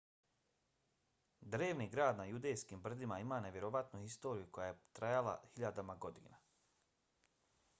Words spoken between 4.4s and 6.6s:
koja je trajala hiljadama godina